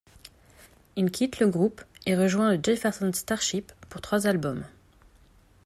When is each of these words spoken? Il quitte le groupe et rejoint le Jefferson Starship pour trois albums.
Il 0.95 1.11
quitte 1.11 1.37
le 1.39 1.47
groupe 1.47 1.83
et 2.07 2.15
rejoint 2.15 2.55
le 2.55 2.59
Jefferson 2.63 3.11
Starship 3.13 3.71
pour 3.87 4.01
trois 4.01 4.25
albums. 4.25 4.63